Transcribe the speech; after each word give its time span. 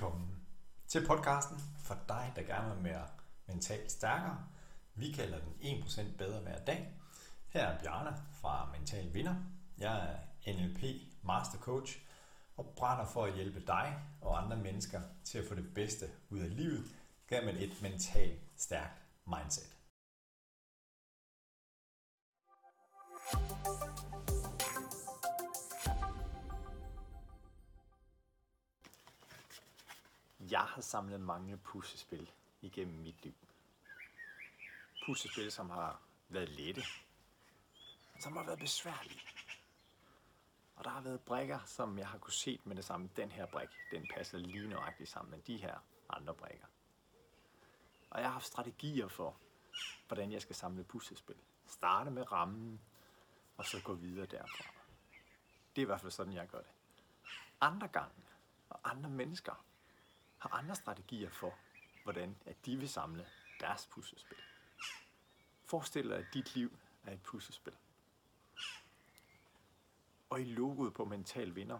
Velkommen 0.00 0.46
til 0.88 1.06
podcasten 1.06 1.60
for 1.78 1.98
dig, 2.08 2.32
der 2.36 2.42
gerne 2.42 2.74
vil 2.74 2.84
være 2.84 3.06
mentalt 3.46 3.92
stærkere. 3.92 4.44
Vi 4.94 5.12
kalder 5.12 5.38
den 5.38 5.82
1% 5.82 6.16
bedre 6.18 6.40
hver 6.40 6.64
dag. 6.64 6.94
Her 7.48 7.62
er 7.62 7.78
Bjarne 7.78 8.16
fra 8.40 8.68
Mental 8.78 9.14
Vinder. 9.14 9.34
Jeg 9.78 10.20
er 10.46 10.52
NLP 10.52 10.82
Master 11.22 11.58
Coach 11.58 11.98
og 12.56 12.72
brænder 12.76 13.04
for 13.04 13.24
at 13.24 13.34
hjælpe 13.34 13.60
dig 13.66 13.98
og 14.20 14.42
andre 14.44 14.56
mennesker 14.56 15.00
til 15.24 15.38
at 15.38 15.44
få 15.48 15.54
det 15.54 15.74
bedste 15.74 16.06
ud 16.30 16.38
af 16.38 16.56
livet 16.56 16.84
gennem 17.28 17.56
et 17.56 17.82
mentalt 17.82 18.40
stærkt 18.56 19.02
mindset. 19.26 19.76
Jeg 30.50 30.60
har 30.60 30.80
samlet 30.80 31.20
mange 31.20 31.56
puslespil 31.56 32.30
igennem 32.60 32.98
mit 32.98 33.24
liv. 33.24 33.34
Puslespil, 35.06 35.52
som 35.52 35.70
har 35.70 36.00
været 36.28 36.48
lette, 36.48 36.82
som 38.20 38.36
har 38.36 38.44
været 38.44 38.58
besværlige. 38.58 39.20
Og 40.76 40.84
der 40.84 40.90
har 40.90 41.00
været 41.00 41.20
brækker, 41.20 41.58
som 41.66 41.98
jeg 41.98 42.08
har 42.08 42.18
kunne 42.18 42.32
se 42.32 42.60
med 42.64 42.76
det 42.76 42.84
samme. 42.84 43.10
Den 43.16 43.30
her 43.30 43.46
brik, 43.46 43.68
den 43.90 44.06
passer 44.14 44.38
lige 44.38 44.68
nøjagtigt 44.68 45.08
sammen 45.08 45.30
med 45.30 45.40
de 45.40 45.56
her 45.56 45.78
andre 46.08 46.34
brækker. 46.34 46.66
Og 48.10 48.20
jeg 48.20 48.26
har 48.26 48.32
haft 48.32 48.46
strategier 48.46 49.08
for, 49.08 49.36
hvordan 50.06 50.32
jeg 50.32 50.42
skal 50.42 50.56
samle 50.56 50.84
puslespil. 50.84 51.36
Starte 51.66 52.10
med 52.10 52.32
rammen, 52.32 52.80
og 53.56 53.64
så 53.64 53.82
gå 53.84 53.94
videre 53.94 54.26
derfra. 54.26 54.64
Det 55.76 55.82
er 55.82 55.82
i 55.82 55.86
hvert 55.86 56.00
fald 56.00 56.12
sådan, 56.12 56.32
jeg 56.32 56.48
gør 56.48 56.58
det. 56.58 56.72
Andre 57.60 57.88
gange, 57.88 58.22
og 58.68 58.90
andre 58.90 59.10
mennesker, 59.10 59.64
har 60.40 60.50
andre 60.50 60.74
strategier 60.74 61.30
for, 61.30 61.54
hvordan 62.02 62.36
at 62.46 62.66
de 62.66 62.76
vil 62.76 62.88
samle 62.88 63.26
deres 63.60 63.86
puslespil. 63.86 64.38
Forestil 65.64 66.08
dig, 66.08 66.18
at 66.18 66.26
dit 66.34 66.54
liv 66.54 66.78
er 67.04 67.12
et 67.12 67.22
puslespil. 67.22 67.76
Og 70.30 70.40
i 70.40 70.44
logoet 70.44 70.94
på 70.94 71.04
Mental 71.04 71.54
Vinder, 71.54 71.78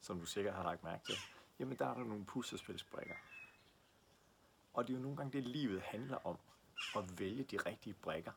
som 0.00 0.20
du 0.20 0.26
sikkert 0.26 0.54
har 0.54 0.62
lagt 0.62 0.84
mærke 0.84 1.04
til, 1.04 1.14
jamen 1.58 1.78
der 1.78 1.86
er 1.86 1.94
der 1.94 2.04
nogle 2.04 2.24
puslespilsbrikker. 2.24 3.14
Og 4.74 4.86
det 4.86 4.92
er 4.92 4.96
jo 4.96 5.02
nogle 5.02 5.16
gange 5.16 5.32
det, 5.32 5.46
livet 5.46 5.82
handler 5.82 6.26
om, 6.26 6.38
at 6.96 7.18
vælge 7.18 7.44
de 7.44 7.56
rigtige 7.56 7.94
brikker. 7.94 8.32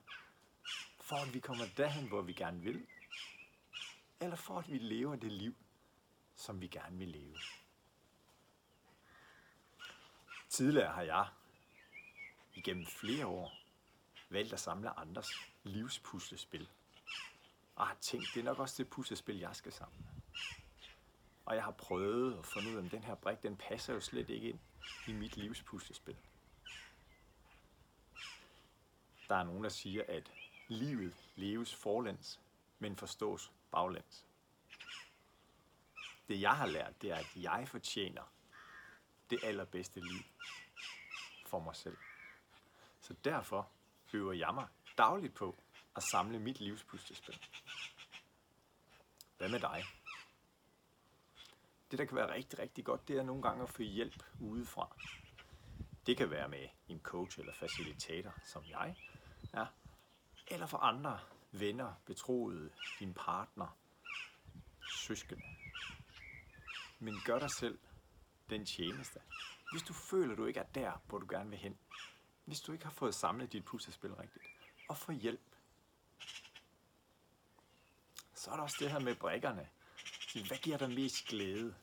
For 1.02 1.16
at 1.16 1.34
vi 1.34 1.40
kommer 1.40 1.66
derhen, 1.78 2.08
hvor 2.08 2.22
vi 2.22 2.34
gerne 2.34 2.62
vil, 2.62 2.88
eller 4.20 4.36
for 4.36 4.60
at 4.60 4.72
vi 4.72 4.78
lever 4.78 5.16
det 5.16 5.32
liv, 5.32 5.56
som 6.36 6.62
vi 6.62 6.68
gerne 6.68 6.98
vil 6.98 7.08
leve. 7.08 7.38
Tidligere 10.56 10.94
har 10.94 11.02
jeg 11.02 11.28
igennem 12.56 12.86
flere 12.86 13.28
år 13.28 13.52
valgt 14.30 14.54
at 14.54 14.60
samle 14.60 15.00
andres 15.00 15.30
livspuslespil. 15.64 16.70
Og 17.76 17.88
har 17.88 17.98
tænkt, 18.02 18.26
det 18.34 18.40
er 18.40 18.44
nok 18.44 18.60
også 18.60 18.84
det 18.84 18.90
puslespil, 18.90 19.40
jeg 19.40 19.56
skal 19.56 19.72
samle. 19.72 20.06
Og 21.46 21.56
jeg 21.56 21.64
har 21.64 21.72
prøvet 21.72 22.38
at 22.40 22.46
finde 22.46 22.70
ud 22.70 22.76
af, 22.76 22.80
om 22.80 22.90
den 22.90 23.04
her 23.04 23.16
brik, 23.16 23.44
den 23.44 23.58
passer 23.58 23.94
jo 23.94 24.00
slet 24.00 24.30
ikke 24.30 24.50
ind 24.50 24.60
i 25.08 25.14
mit 25.14 25.38
livspuslespil. 25.38 26.18
Der 29.30 29.36
er 29.36 29.44
nogen, 29.44 29.64
der 29.64 29.70
siger, 29.70 30.04
at 30.08 30.32
livet 30.68 31.16
leves 31.36 31.76
forlæns, 31.76 32.40
men 32.80 32.96
forstås 32.96 33.52
baglæns. 33.72 34.26
Det 36.28 36.42
jeg 36.42 36.58
har 36.58 36.68
lært, 36.68 37.02
det 37.02 37.12
er, 37.12 37.16
at 37.16 37.36
jeg 37.36 37.68
fortjener 37.68 38.35
det 39.30 39.40
allerbedste 39.44 40.00
liv 40.00 40.24
for 41.46 41.60
mig 41.60 41.76
selv. 41.76 41.98
Så 43.02 43.16
derfor 43.24 43.70
øver 44.14 44.34
jeg 44.34 44.54
mig 44.54 44.68
dagligt 44.98 45.34
på 45.34 45.56
at 45.96 46.04
samle 46.04 46.40
mit 46.40 46.60
livs 46.60 46.84
puslespil. 46.84 47.40
Hvad 49.38 49.50
med 49.50 49.60
dig? 49.60 49.84
Det, 51.92 52.00
der 52.00 52.06
kan 52.06 52.16
være 52.16 52.34
rigtig, 52.34 52.60
rigtig 52.60 52.86
godt, 52.86 53.08
det 53.08 53.18
er 53.18 53.24
nogle 53.24 53.42
gange 53.42 53.64
at 53.64 53.70
få 53.70 53.82
hjælp 53.82 54.24
udefra. 54.40 54.96
Det 56.06 56.18
kan 56.18 56.30
være 56.30 56.50
med 56.50 56.68
en 56.88 57.00
coach 57.00 57.40
eller 57.40 57.54
facilitator, 57.54 58.34
som 58.44 58.64
jeg 58.70 58.96
er, 59.54 59.66
eller 60.48 60.66
for 60.66 60.78
andre 60.78 61.20
venner, 61.52 61.94
betroede, 62.06 62.70
din 63.00 63.14
partner, 63.14 63.78
søskende. 64.88 65.44
Men 67.00 67.14
gør 67.26 67.40
dig 67.40 67.52
selv 67.52 67.80
den 68.50 68.66
tjeneste. 68.66 69.20
Hvis 69.72 69.84
du 69.84 69.94
føler, 69.94 70.36
du 70.36 70.46
ikke 70.46 70.60
er 70.60 70.66
der, 70.76 71.02
hvor 71.08 71.18
du 71.18 71.28
gerne 71.30 71.50
vil 71.50 71.60
hen. 71.60 71.78
Hvis 72.46 72.62
du 72.62 72.72
ikke 72.72 72.86
har 72.86 72.92
fået 72.92 73.16
samlet 73.16 73.54
dit 73.54 73.66
puslespil 73.66 74.14
rigtigt. 74.14 74.46
Og 74.88 74.98
få 74.98 75.12
hjælp. 75.12 75.56
Så 78.34 78.52
er 78.52 78.56
der 78.56 78.64
også 78.64 78.78
det 78.80 78.92
her 78.92 79.00
med 79.00 79.16
brækkerne. 79.16 79.70
Hvad 80.48 80.58
giver 80.58 80.78
dig 80.78 80.90
mest 80.90 81.28
glæde? 81.28 81.76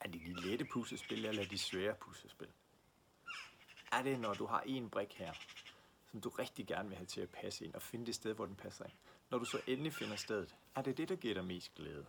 Er 0.00 0.08
det 0.08 0.20
de 0.20 0.40
lette 0.40 0.64
puslespil, 0.64 1.24
eller 1.24 1.44
de 1.44 1.58
svære 1.58 1.94
puslespil? 1.94 2.48
Er 3.92 4.02
det, 4.02 4.20
når 4.20 4.34
du 4.34 4.46
har 4.46 4.60
en 4.60 4.90
brik 4.90 5.14
her, 5.14 5.32
som 6.10 6.20
du 6.20 6.28
rigtig 6.28 6.66
gerne 6.66 6.88
vil 6.88 6.96
have 6.96 7.06
til 7.06 7.20
at 7.20 7.30
passe 7.30 7.64
ind, 7.64 7.74
og 7.74 7.82
finde 7.82 8.06
det 8.06 8.14
sted, 8.14 8.34
hvor 8.34 8.46
den 8.46 8.56
passer 8.56 8.84
ind? 8.84 8.92
Når 9.30 9.38
du 9.38 9.44
så 9.44 9.60
endelig 9.66 9.94
finder 9.94 10.16
stedet, 10.16 10.56
er 10.74 10.82
det 10.82 10.96
det, 10.96 11.08
der 11.08 11.16
giver 11.16 11.34
dig 11.34 11.44
mest 11.44 11.74
glæde? 11.74 12.06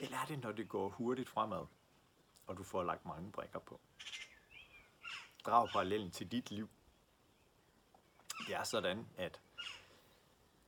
Eller 0.00 0.18
er 0.18 0.24
det, 0.24 0.38
når 0.38 0.52
det 0.52 0.68
går 0.68 0.88
hurtigt 0.88 1.28
fremad? 1.28 1.66
Og 2.50 2.56
du 2.56 2.62
får 2.62 2.82
lagt 2.82 3.06
mange 3.06 3.32
brikker 3.32 3.58
på. 3.58 3.80
Drag 5.46 5.68
parallellen 5.68 6.10
til 6.10 6.32
dit 6.32 6.50
liv. 6.50 6.68
Det 8.46 8.54
er 8.54 8.64
sådan, 8.64 9.08
at 9.16 9.40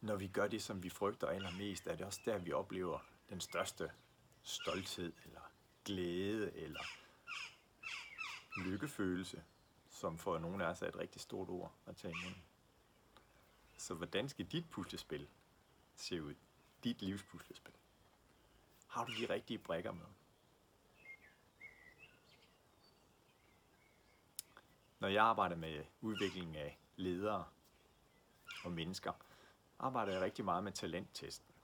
når 0.00 0.16
vi 0.16 0.28
gør 0.28 0.48
det, 0.48 0.62
som 0.62 0.82
vi 0.82 0.90
frygter 0.90 1.28
allermest, 1.28 1.86
er 1.86 1.96
det 1.96 2.06
også 2.06 2.20
der, 2.24 2.38
vi 2.38 2.52
oplever 2.52 2.98
den 3.30 3.40
største 3.40 3.92
stolthed, 4.42 5.12
eller 5.24 5.40
glæde, 5.84 6.56
eller 6.56 6.80
lykkefølelse, 8.56 9.44
som 9.88 10.18
for 10.18 10.38
nogle 10.38 10.64
af 10.64 10.70
os 10.70 10.82
er 10.82 10.86
et 10.86 10.96
rigtig 10.96 11.20
stort 11.20 11.48
ord 11.48 11.72
at 11.86 11.96
tage 11.96 12.14
imod. 12.22 12.34
Så 13.78 13.94
hvordan 13.94 14.28
skal 14.28 14.46
dit 14.46 14.70
puslespil 14.70 15.28
se 15.96 16.22
ud? 16.22 16.34
Dit 16.84 17.02
livspuslespil. 17.02 17.74
Har 18.86 19.04
du 19.04 19.12
de 19.12 19.34
rigtige 19.34 19.58
brikker 19.58 19.92
med? 19.92 20.06
Når 25.02 25.08
jeg 25.08 25.24
arbejder 25.24 25.56
med 25.56 25.84
udvikling 26.00 26.56
af 26.56 26.78
ledere 26.96 27.44
og 28.64 28.72
mennesker, 28.72 29.12
arbejder 29.78 30.12
jeg 30.12 30.22
rigtig 30.22 30.44
meget 30.44 30.64
med 30.64 30.72
talenttesten. 30.72 31.54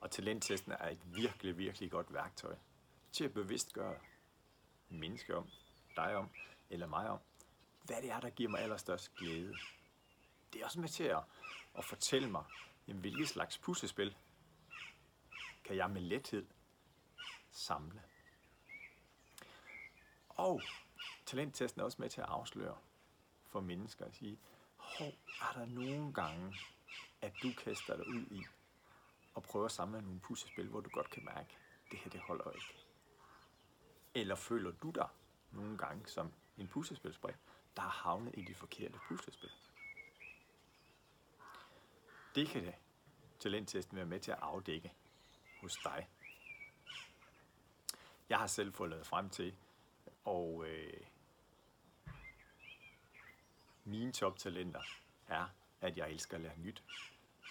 Og 0.00 0.10
talenttesten 0.10 0.72
er 0.72 0.88
et 0.88 1.16
virkelig, 1.16 1.58
virkelig 1.58 1.90
godt 1.90 2.12
værktøj 2.12 2.56
til 3.12 3.24
at 3.24 3.34
bevidstgøre 3.34 3.98
mennesker 4.88 5.36
om, 5.36 5.50
dig 5.96 6.16
om, 6.16 6.30
eller 6.70 6.86
mig 6.86 7.08
om, 7.10 7.18
hvad 7.82 8.02
det 8.02 8.10
er, 8.10 8.20
der 8.20 8.30
giver 8.30 8.50
mig 8.50 8.60
allerstørst 8.60 9.14
glæde. 9.14 9.56
Det 10.52 10.60
er 10.60 10.64
også 10.64 10.80
med 10.80 10.88
til 10.88 11.04
at, 11.04 11.22
at 11.78 11.84
fortælle 11.84 12.30
mig, 12.30 12.44
jamen, 12.88 13.00
hvilket 13.00 13.28
slags 13.28 13.58
puslespil 13.58 14.16
kan 15.64 15.76
jeg 15.76 15.90
med 15.90 16.00
lethed 16.00 16.46
samle. 17.50 18.02
Og 20.28 20.62
talenttesten 21.26 21.80
er 21.80 21.84
også 21.84 22.02
med 22.02 22.10
til 22.10 22.20
at 22.20 22.26
afsløre 22.28 22.76
for 23.46 23.60
mennesker 23.60 24.04
at 24.04 24.14
sige, 24.14 24.38
hov, 24.76 25.12
er 25.40 25.52
der 25.58 25.66
nogle 25.66 26.14
gange, 26.14 26.56
at 27.22 27.32
du 27.42 27.48
kaster 27.64 27.96
dig 27.96 28.08
ud 28.08 28.26
i 28.30 28.42
og 29.34 29.42
prøver 29.42 29.64
at 29.64 29.72
samle 29.72 30.02
nogle 30.02 30.20
puslespil, 30.20 30.68
hvor 30.68 30.80
du 30.80 30.90
godt 30.90 31.10
kan 31.10 31.24
mærke, 31.24 31.56
det 31.90 31.98
her 31.98 32.10
det 32.10 32.20
holder 32.20 32.50
ikke. 32.50 32.74
Eller 34.14 34.34
føler 34.34 34.70
du 34.70 34.90
dig 34.90 35.08
nogle 35.50 35.78
gange 35.78 36.06
som 36.08 36.32
en 36.58 36.68
puslespilsbrik, 36.68 37.34
der 37.76 37.82
har 37.82 37.88
havnet 37.88 38.34
i 38.38 38.42
de 38.42 38.54
forkerte 38.54 38.98
puslespil. 39.08 39.50
Det 42.34 42.48
kan 42.48 42.64
det 42.64 42.74
talenttesten 43.38 43.96
være 43.96 44.06
med 44.06 44.20
til 44.20 44.30
at 44.30 44.38
afdække 44.40 44.92
hos 45.60 45.76
dig. 45.84 46.08
Jeg 48.28 48.38
har 48.38 48.46
selv 48.46 48.72
fået 48.72 48.90
lavet 48.90 49.06
frem 49.06 49.30
til, 49.30 49.54
og 50.24 50.64
øh, 50.68 51.00
mine 53.86 54.12
toptalenter 54.12 54.82
er, 55.28 55.46
at 55.80 55.96
jeg 55.96 56.10
elsker 56.10 56.36
at 56.36 56.40
lære 56.40 56.58
nyt. 56.58 56.82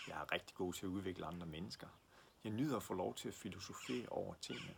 Jeg 0.08 0.22
er 0.22 0.32
rigtig 0.32 0.56
god 0.56 0.74
til 0.74 0.86
at 0.86 0.90
udvikle 0.90 1.26
andre 1.26 1.48
mennesker. 1.48 1.88
Jeg 2.44 2.52
nyder 2.52 2.78
at 2.78 2.84
få 2.84 2.94
lov 2.94 3.16
til 3.16 3.28
at 3.28 3.34
filosofere 3.34 4.10
over 4.10 4.34
tingene. 4.34 4.78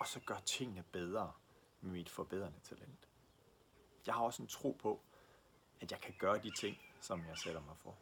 Og 0.00 0.06
så 0.06 0.20
gør 0.20 0.38
tingene 0.40 0.84
bedre 0.92 1.32
med 1.80 1.92
mit 1.92 2.08
forbedrende 2.08 2.60
talent. 2.60 3.08
Jeg 4.06 4.14
har 4.14 4.22
også 4.22 4.42
en 4.42 4.48
tro 4.48 4.76
på, 4.78 5.00
at 5.80 5.90
jeg 5.90 6.00
kan 6.00 6.14
gøre 6.18 6.42
de 6.42 6.50
ting, 6.50 6.76
som 7.00 7.26
jeg 7.26 7.38
sætter 7.38 7.60
mig 7.60 7.76
for. 7.76 7.98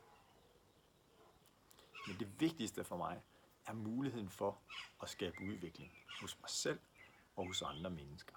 Men 2.06 2.18
det 2.18 2.40
vigtigste 2.40 2.84
for 2.84 2.96
mig, 2.96 3.22
er 3.66 3.72
muligheden 3.72 4.30
for 4.30 4.58
at 5.02 5.08
skabe 5.08 5.36
udvikling 5.42 5.92
hos 6.20 6.40
mig 6.40 6.50
selv 6.50 6.80
og 7.36 7.46
hos 7.46 7.62
andre 7.62 7.90
mennesker. 7.90 8.34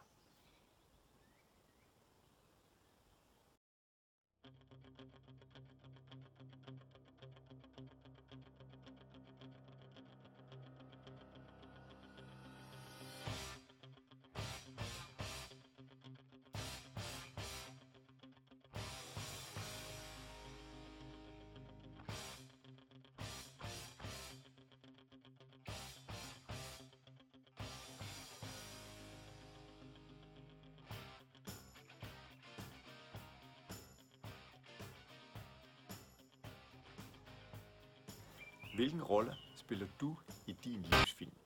Hvilken 38.78 39.04
rolle 39.04 39.38
spiller 39.56 39.88
du 40.02 40.18
i 40.48 40.52
din 40.52 40.82
livsfilm? 40.82 41.38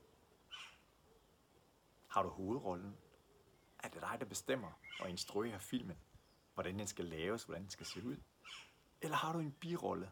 Har 2.08 2.24
du 2.24 2.30
hovedrollen? 2.30 2.98
Er 3.80 3.90
det 3.90 4.02
dig, 4.02 4.18
der 4.20 4.26
bestemmer 4.26 4.72
og 5.00 5.10
instruerer 5.10 5.60
filmen? 5.60 5.98
Hvordan 6.54 6.80
den 6.80 6.88
skal 6.88 7.06
laves, 7.06 7.44
hvordan 7.44 7.62
den 7.62 7.70
skal 7.70 7.86
se 7.86 8.04
ud? 8.06 8.18
Eller 9.02 9.18
har 9.18 9.34
du 9.34 9.40
en 9.40 9.52
birolle, 9.52 10.12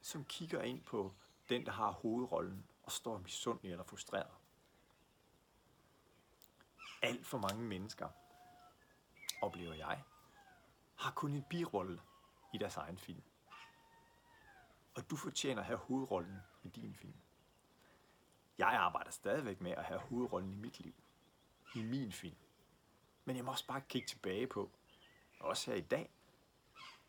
som 0.00 0.24
kigger 0.24 0.62
ind 0.62 0.82
på 0.82 1.14
den, 1.48 1.66
der 1.66 1.72
har 1.72 1.90
hovedrollen 1.90 2.66
og 2.82 2.92
står 2.92 3.18
misundelig 3.18 3.72
eller 3.72 3.84
frustreret? 3.84 4.34
Alt 7.02 7.26
for 7.26 7.38
mange 7.38 7.62
mennesker, 7.62 8.08
oplever 9.42 9.74
jeg, 9.74 10.02
har 10.96 11.12
kun 11.12 11.34
en 11.34 11.44
birolle 11.50 12.00
i 12.54 12.58
deres 12.58 12.76
egen 12.76 12.98
film 12.98 13.22
og 14.98 15.10
du 15.10 15.16
fortjener 15.16 15.60
at 15.60 15.66
have 15.66 15.78
hovedrollen 15.78 16.38
i 16.62 16.68
din 16.68 16.94
film. 16.94 17.14
Jeg 18.58 18.68
arbejder 18.68 19.10
stadigvæk 19.10 19.60
med 19.60 19.70
at 19.70 19.84
have 19.84 20.00
hovedrollen 20.00 20.52
i 20.52 20.54
mit 20.54 20.80
liv, 20.80 20.94
i 21.74 21.82
min 21.82 22.12
film. 22.12 22.36
Men 23.24 23.36
jeg 23.36 23.44
må 23.44 23.50
også 23.50 23.66
bare 23.66 23.80
kigge 23.80 24.08
tilbage 24.08 24.46
på, 24.46 24.70
også 25.40 25.70
her 25.70 25.78
i 25.78 25.80
dag, 25.80 26.10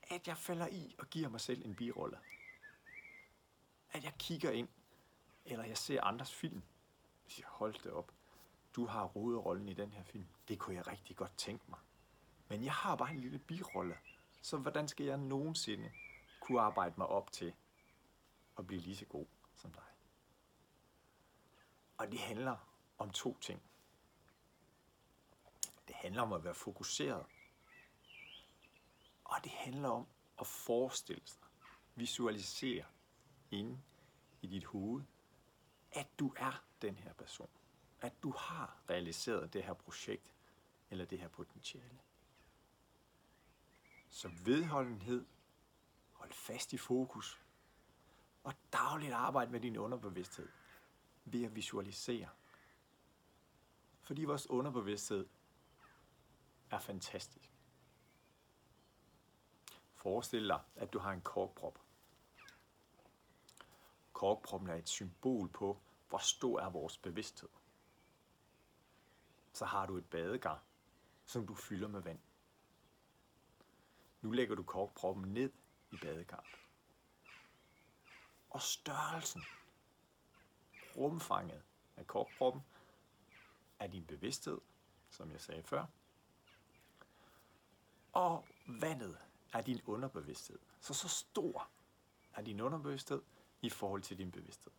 at 0.04 0.28
jeg 0.28 0.38
falder 0.38 0.68
i 0.68 0.96
og 1.00 1.08
giver 1.08 1.30
mig 1.30 1.42
selv 1.42 1.66
en 1.66 1.76
birolle. 1.76 2.18
At 3.92 4.04
jeg 4.04 4.14
kigger 4.20 4.52
ind, 4.52 4.68
eller 5.46 5.66
jeg 5.66 5.78
ser 5.78 6.04
andres 6.04 6.34
film, 6.34 6.64
hvis 7.24 7.40
jeg 7.40 7.48
holdt 7.48 7.84
det 7.84 7.92
op. 7.92 8.12
Du 8.76 8.86
har 8.86 9.06
hovedrollen 9.06 9.70
i 9.70 9.74
den 9.74 9.92
her 9.92 10.04
film. 10.04 10.28
Det 10.48 10.60
kunne 10.60 10.76
jeg 10.76 10.88
rigtig 10.88 11.16
godt 11.16 11.38
tænke 11.38 11.66
mig. 11.70 11.80
Men 12.48 12.64
jeg 12.64 12.74
har 12.74 12.96
bare 12.96 13.12
en 13.12 13.20
lille 13.20 13.40
birolle, 13.40 13.98
så 14.42 14.58
hvordan 14.58 14.88
skal 14.88 15.06
jeg 15.06 15.18
nogensinde 15.18 15.92
kunne 16.40 16.62
arbejde 16.62 16.96
mig 16.98 17.08
op 17.08 17.32
til 17.32 17.54
at 18.60 18.68
blive 18.68 18.82
lige 18.82 18.96
så 18.96 19.06
god 19.06 19.26
som 19.56 19.72
dig. 19.72 19.84
Og 21.98 22.12
det 22.12 22.20
handler 22.20 22.58
om 22.98 23.12
to 23.12 23.38
ting. 23.42 23.62
Det 25.88 25.96
handler 25.96 26.22
om 26.22 26.34
at 26.34 26.44
være 26.44 26.56
fokuseret. 26.56 27.26
Og 29.24 29.44
det 29.44 29.52
handler 29.52 29.90
om 29.90 30.08
at 30.40 30.48
forestille 30.48 31.28
sig, 31.28 31.42
visualisere 31.96 32.86
inde 33.52 33.82
i 34.42 34.48
dit 34.48 34.66
hoved, 34.66 35.04
at 35.92 36.20
du 36.20 36.34
er 36.38 36.64
den 36.82 36.96
her 36.96 37.14
person. 37.14 37.50
At 38.02 38.24
du 38.24 38.32
har 38.32 38.82
realiseret 38.90 39.54
det 39.54 39.64
her 39.64 39.74
projekt 39.74 40.34
eller 40.90 41.06
det 41.06 41.20
her 41.20 41.28
potentiale. 41.28 42.00
Så 44.10 44.32
vedholdenhed, 44.44 45.26
hold 46.14 46.32
fast 46.34 46.74
i 46.74 46.78
fokus, 46.78 47.40
og 48.44 48.54
dagligt 48.74 49.14
arbejde 49.14 49.52
med 49.52 49.60
din 49.60 49.78
underbevidsthed 49.78 50.50
ved 51.26 51.44
at 51.44 51.56
visualisere. 51.56 52.30
Fordi 54.02 54.24
vores 54.24 54.50
underbevidsthed 54.50 55.28
er 56.70 56.80
fantastisk. 56.80 57.52
Forestil 59.94 60.48
dig, 60.48 60.62
at 60.76 60.94
du 60.94 61.00
har 61.00 61.12
en 61.12 61.22
korkprop. 61.22 61.80
Korkproppen 64.14 64.70
er 64.70 64.76
et 64.76 64.90
symbol 64.90 65.50
på, 65.50 65.82
hvor 66.10 66.18
stor 66.18 66.60
er 66.60 66.70
vores 66.70 66.98
bevidsthed. 66.98 67.50
Så 69.54 69.66
har 69.66 69.86
du 69.86 69.98
et 69.98 70.06
badekar, 70.06 70.64
som 71.26 71.48
du 71.48 71.56
fylder 71.56 71.88
med 71.88 72.02
vand. 72.02 72.20
Nu 74.22 74.32
lægger 74.32 74.56
du 74.56 74.64
korkproppen 74.64 75.34
ned 75.34 75.52
i 75.92 75.98
badekarret 75.98 76.69
og 78.50 78.62
størrelsen, 78.62 79.44
rumfanget 80.98 81.62
af 81.98 82.08
korkproppen, 82.08 82.62
er 83.80 83.88
din 83.88 84.06
bevidsthed, 84.06 84.58
som 85.10 85.32
jeg 85.32 85.42
sagde 85.42 85.64
før. 85.64 85.86
Og 88.14 88.48
vandet 88.68 89.18
er 89.54 89.62
din 89.62 89.82
underbevidsthed. 89.86 90.60
Så 90.80 90.94
så 90.94 91.08
stor 91.08 91.70
er 92.34 92.42
din 92.42 92.60
underbevidsthed 92.60 93.22
i 93.62 93.70
forhold 93.70 94.02
til 94.02 94.18
din 94.18 94.32
bevidsthed. 94.32 94.72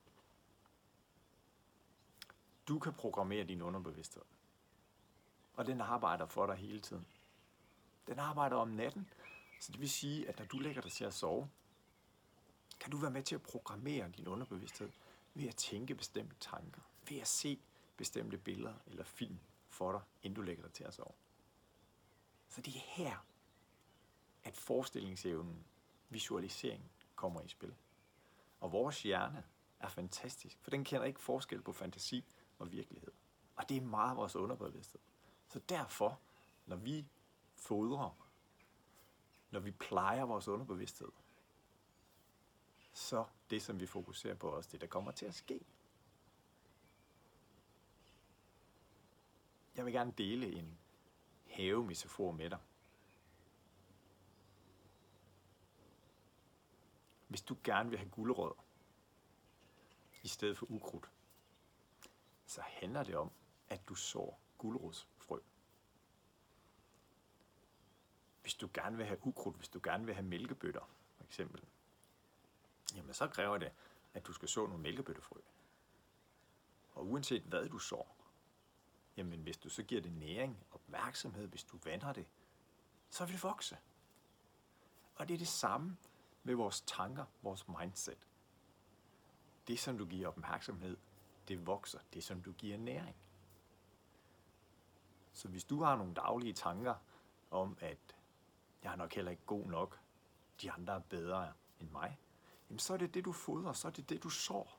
Du 2.69 2.79
kan 2.79 2.93
programmere 2.93 3.45
din 3.45 3.63
underbevidsthed. 3.63 4.23
Og 5.55 5.67
den 5.67 5.81
arbejder 5.81 6.27
for 6.27 6.47
dig 6.47 6.57
hele 6.57 6.81
tiden. 6.81 7.07
Den 8.07 8.19
arbejder 8.19 8.57
om 8.57 8.69
natten, 8.69 9.11
så 9.61 9.73
det 9.73 9.81
vil 9.81 9.91
sige, 9.91 10.29
at 10.29 10.39
når 10.39 10.45
du 10.47 10.59
lægger 10.59 10.83
dig 10.83 10.93
til 10.93 11.05
at 11.05 11.15
sove, 11.15 11.51
kan 12.81 12.91
du 12.91 12.97
være 12.97 13.11
med 13.11 13.23
til 13.23 13.35
at 13.35 13.43
programmere 13.43 14.11
din 14.17 14.29
underbevidsthed 14.29 14.91
ved 15.35 15.49
at 15.49 15.57
tænke 15.57 15.95
bestemte 15.95 16.37
tanker, 16.41 16.81
ved 17.09 17.19
at 17.19 17.29
se 17.29 17.61
bestemte 17.97 18.39
billeder 18.39 18.75
eller 18.87 19.05
film 19.05 19.39
for 19.69 19.93
dig, 19.93 20.01
inden 20.23 20.37
du 20.37 20.43
lægger 20.43 20.63
dig 20.63 20.73
til 20.73 20.85
at 20.85 20.95
sove. 20.95 21.13
Så 22.49 22.61
det 22.61 22.77
er 22.77 22.81
her, 22.81 23.27
at 24.45 24.57
forestillingsevnen, 24.57 25.65
visualisering 26.09 26.91
kommer 27.17 27.43
i 27.43 27.49
spil. 27.49 27.75
Og 28.61 28.73
vores 28.73 29.03
hjerne 29.03 29.45
er 29.81 29.89
fantastisk, 29.89 30.59
for 30.63 30.71
den 30.71 30.85
kender 30.85 31.07
ikke 31.07 31.21
forskel 31.21 31.63
på 31.63 31.73
fantasi 31.73 32.25
og 32.59 32.73
virkelighed. 32.73 33.13
Og 33.57 33.69
det 33.69 33.77
er 33.77 33.81
meget 33.81 34.17
vores 34.17 34.37
underbevidsthed. 34.37 35.01
Så 35.49 35.59
derfor, 35.59 36.21
når 36.67 36.77
vi 36.77 37.07
fodrer, 37.57 38.29
når 39.51 39.61
vi 39.61 39.71
plejer 39.71 40.23
vores 40.23 40.49
underbevidsthed, 40.49 41.09
så 43.01 43.25
det, 43.51 43.63
som 43.63 43.81
vi 43.81 43.87
fokuserer 43.87 44.35
på, 44.35 44.49
også 44.49 44.69
det, 44.73 44.81
der 44.81 44.87
kommer 44.87 45.11
til 45.11 45.27
at 45.27 45.35
ske. 45.35 45.61
Jeg 49.77 49.85
vil 49.85 49.93
gerne 49.93 50.13
dele 50.19 50.53
en 50.53 50.79
havemetafor 51.51 52.33
med 52.33 52.51
dig. 52.51 52.59
Hvis 57.29 57.43
du 57.43 57.57
gerne 57.65 57.91
vil 57.91 57.99
have 57.99 58.11
gulerødder 58.11 58.65
i 60.23 60.29
stedet 60.29 60.59
for 60.59 60.67
ukrudt, 60.71 61.11
så 62.47 62.61
handler 62.61 63.03
det 63.03 63.17
om, 63.17 63.31
at 63.69 63.89
du 63.89 63.95
sår 63.95 64.41
gulerodsfrø. 64.59 65.39
Hvis 68.43 68.55
du 68.55 68.71
gerne 68.75 68.97
vil 68.97 69.07
have 69.07 69.27
ukrudt, 69.27 69.57
hvis 69.57 69.69
du 69.69 69.81
gerne 69.85 70.07
vil 70.07 70.15
have 70.15 70.27
mælkebøtter, 70.27 70.89
for 71.17 71.25
eksempel, 71.25 71.65
jamen 72.97 73.15
så 73.15 73.29
kræver 73.29 73.59
det, 73.59 73.73
at 74.15 74.27
du 74.27 74.33
skal 74.33 74.49
så 74.49 74.67
nogle 74.67 74.83
mælkebøttefrø. 74.83 75.41
Og 76.93 77.07
uanset 77.07 77.43
hvad 77.43 77.69
du 77.69 77.79
sår, 77.79 78.17
jamen 79.17 79.41
hvis 79.41 79.57
du 79.57 79.69
så 79.69 79.83
giver 79.83 80.01
det 80.01 80.13
næring, 80.13 80.65
opmærksomhed, 80.71 81.47
hvis 81.47 81.65
du 81.65 81.79
vander 81.85 82.13
det, 82.13 82.27
så 83.11 83.25
vil 83.25 83.35
det 83.35 83.43
vokse. 83.43 83.79
Og 85.15 85.29
det 85.29 85.35
er 85.35 85.39
det 85.39 85.49
samme 85.49 85.97
med 86.43 86.55
vores 86.55 86.81
tanker, 86.81 87.25
vores 87.43 87.69
mindset. 87.69 88.29
Det, 89.67 89.79
som 89.79 89.99
du 89.99 90.07
giver 90.07 90.29
opmærksomhed, 90.29 90.97
det 91.49 91.67
vokser. 91.67 91.99
Det, 92.13 92.25
som 92.25 92.43
du 92.43 92.53
giver 92.53 92.79
næring. 92.79 93.17
Så 95.33 95.49
hvis 95.49 95.65
du 95.65 95.83
har 95.83 95.97
nogle 95.97 96.15
daglige 96.15 96.53
tanker 96.53 96.95
om, 97.51 97.79
at 97.81 97.99
jeg 98.83 98.93
er 98.93 98.97
nok 98.97 99.15
heller 99.15 99.31
ikke 99.31 99.47
god 99.47 99.67
nok, 99.67 100.01
de 100.63 100.73
andre 100.73 100.95
er 100.95 100.99
bedre 100.99 101.53
end 101.81 101.91
mig, 101.91 102.19
jamen 102.71 102.79
så 102.79 102.93
er 102.93 102.97
det 102.97 103.15
det, 103.15 103.25
du 103.25 103.33
fodrer, 103.33 103.73
så 103.73 103.89
er 103.89 103.93
det 103.93 104.09
det, 104.09 104.23
du 104.23 104.31
sår. 104.31 104.79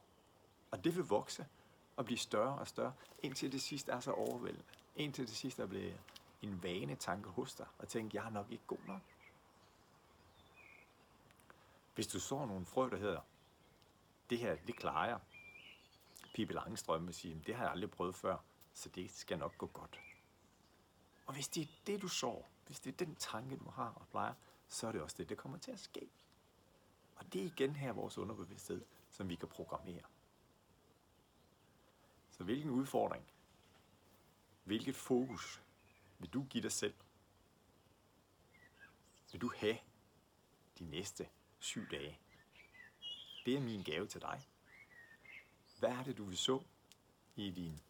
Og 0.71 0.83
det 0.83 0.95
vil 0.95 1.03
vokse 1.03 1.47
og 1.95 2.05
blive 2.05 2.17
større 2.17 2.59
og 2.59 2.67
større, 2.67 2.93
indtil 3.19 3.51
det 3.51 3.61
sidste 3.61 3.91
er 3.91 3.99
så 3.99 4.11
overvældende. 4.11 4.65
Indtil 4.95 5.27
det 5.27 5.35
sidste 5.35 5.63
er 5.63 5.67
blevet 5.67 5.99
en 6.41 6.63
vane 6.63 6.95
tanke 6.95 7.29
hos 7.29 7.55
dig, 7.55 7.67
og 7.79 7.87
tænke, 7.87 8.17
jeg 8.17 8.25
er 8.25 8.29
nok 8.29 8.51
ikke 8.51 8.63
god 8.67 8.77
nok. 8.87 9.01
Hvis 11.95 12.07
du 12.07 12.19
sår 12.19 12.45
nogle 12.45 12.65
frø, 12.65 12.89
der 12.89 12.97
hedder, 12.97 13.21
det 14.29 14.37
her, 14.39 14.55
det 14.67 14.75
klarer 14.75 15.09
jeg. 15.09 15.19
Pippi 16.33 16.53
Langstrøm 16.53 17.05
vil 17.07 17.13
sige, 17.13 17.43
det 17.45 17.55
har 17.55 17.63
jeg 17.63 17.71
aldrig 17.71 17.91
prøvet 17.91 18.15
før, 18.15 18.37
så 18.73 18.89
det 18.89 19.11
skal 19.11 19.39
nok 19.39 19.57
gå 19.57 19.67
godt. 19.67 19.99
Og 21.25 21.33
hvis 21.33 21.47
det 21.47 21.63
er 21.63 21.67
det, 21.87 22.01
du 22.01 22.07
sår, 22.07 22.49
hvis 22.65 22.79
det 22.79 22.93
er 22.93 23.05
den 23.05 23.15
tanke, 23.15 23.57
du 23.57 23.69
har 23.69 23.93
og 23.95 24.07
plejer, 24.07 24.33
så 24.67 24.87
er 24.87 24.91
det 24.91 25.01
også 25.01 25.15
det, 25.17 25.29
der 25.29 25.35
kommer 25.35 25.57
til 25.57 25.71
at 25.71 25.79
ske. 25.79 26.09
Og 27.21 27.33
det 27.33 27.41
er 27.41 27.45
igen 27.45 27.75
her 27.75 27.91
vores 27.91 28.17
underbevidsthed, 28.17 28.85
som 29.09 29.29
vi 29.29 29.35
kan 29.35 29.47
programmere. 29.47 30.01
Så 32.31 32.43
hvilken 32.43 32.69
udfordring, 32.69 33.25
hvilket 34.63 34.95
fokus 34.95 35.61
vil 36.19 36.29
du 36.29 36.43
give 36.43 36.63
dig 36.63 36.71
selv? 36.71 36.93
Vil 39.31 39.41
du 39.41 39.51
have 39.57 39.77
de 40.79 40.85
næste 40.85 41.29
syv 41.59 41.89
dage? 41.91 42.19
Det 43.45 43.55
er 43.55 43.61
min 43.61 43.83
gave 43.83 44.07
til 44.07 44.21
dig. 44.21 44.47
Hvad 45.79 45.89
er 45.89 46.03
det, 46.03 46.17
du 46.17 46.23
vil 46.23 46.37
så 46.37 46.63
i 47.35 47.51
din 47.51 47.81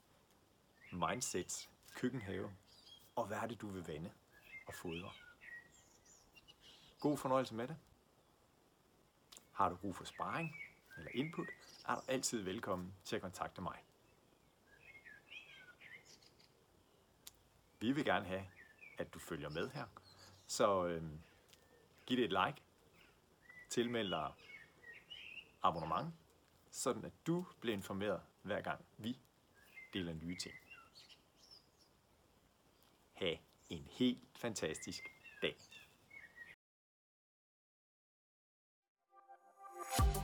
mindsets 0.92 1.70
køkkenhave? 1.96 2.56
Og 3.16 3.28
hvad 3.28 3.38
er 3.38 3.48
det, 3.48 3.62
du 3.62 3.68
vil 3.68 3.88
vande 3.88 4.12
og 4.68 4.74
fodre? 4.74 5.12
God 7.00 7.18
fornøjelse 7.18 7.56
med 7.56 7.68
det. 7.68 7.78
Har 9.62 9.70
du 9.70 9.76
brug 9.76 9.96
for 9.96 10.04
sparring 10.04 10.56
eller 10.98 11.12
input, 11.14 11.48
er 11.88 11.96
du 11.96 12.02
altid 12.08 12.42
velkommen 12.42 12.94
til 13.06 13.16
at 13.16 13.22
kontakte 13.22 13.62
mig. 13.62 13.84
Vi 17.80 17.92
vil 17.92 18.06
gerne 18.06 18.26
have, 18.26 18.48
at 18.98 19.14
du 19.14 19.20
følger 19.20 19.50
med 19.50 19.70
her. 19.70 19.86
Så 20.48 20.86
øh, 20.86 21.04
giv 22.06 22.18
det 22.18 22.26
et 22.26 22.46
like, 22.46 22.62
tilmeld 23.70 24.10
dig 24.10 24.34
abonnement, 25.64 26.14
sådan 26.72 27.06
at 27.06 27.14
du 27.28 27.46
bliver 27.60 27.78
informeret 27.78 28.22
hver 28.42 28.62
gang 28.62 28.86
vi 28.98 29.20
deler 29.94 30.14
nye 30.14 30.36
ting. 30.36 30.56
Ha' 33.14 33.36
en 33.70 33.88
helt 33.92 34.20
fantastisk 34.36 35.04
dag. 35.42 35.58